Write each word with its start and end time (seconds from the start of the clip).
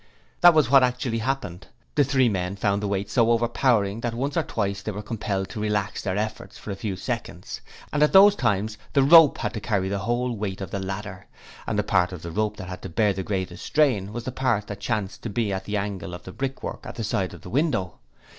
That 0.39 0.55
was 0.55 0.67
what 0.67 0.81
actually 0.81 1.19
happened. 1.19 1.67
The 1.93 2.03
three 2.03 2.27
men 2.27 2.55
found 2.55 2.81
the 2.81 2.87
weight 2.87 3.07
so 3.07 3.29
overpowering, 3.29 4.01
that 4.01 4.15
once 4.15 4.35
or 4.35 4.41
twice 4.41 4.81
they 4.81 4.91
were 4.91 5.03
compelled 5.03 5.49
to 5.49 5.59
relax 5.59 6.01
their 6.01 6.17
efforts 6.17 6.57
for 6.57 6.71
a 6.71 6.75
few 6.75 6.95
seconds, 6.95 7.61
and 7.93 8.01
at 8.01 8.11
those 8.11 8.33
times 8.35 8.79
the 8.93 9.03
rope 9.03 9.37
had 9.37 9.53
to 9.53 9.59
carry 9.59 9.89
the 9.89 9.99
whole 9.99 10.35
weight 10.35 10.59
of 10.59 10.71
the 10.71 10.79
ladder; 10.79 11.27
and 11.67 11.77
the 11.77 11.83
part 11.83 12.11
of 12.11 12.23
the 12.23 12.31
rope 12.31 12.57
that 12.57 12.67
had 12.67 12.81
to 12.81 12.89
bear 12.89 13.13
the 13.13 13.21
greatest 13.21 13.63
strain 13.63 14.11
was 14.11 14.23
the 14.23 14.31
part 14.31 14.65
that 14.65 14.79
chanced 14.79 15.21
to 15.21 15.29
be 15.29 15.53
at 15.53 15.65
the 15.65 15.77
angle 15.77 16.15
of 16.15 16.23
the 16.23 16.31
brickwork 16.31 16.83
at 16.87 16.95
the 16.95 17.03
side 17.03 17.35
of 17.35 17.41
the 17.41 17.49
window. 17.51 17.99